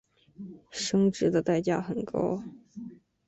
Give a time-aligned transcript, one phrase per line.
[0.71, 2.41] 生殖的代价很高。